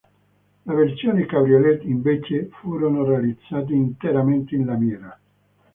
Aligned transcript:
Le 0.65 0.73
versioni 0.73 1.27
cabriolet, 1.27 1.83
invece, 1.83 2.49
furono 2.59 3.03
realizzate 3.05 3.71
interamente 3.73 4.55
in 4.55 4.65
lamiera. 4.65 5.19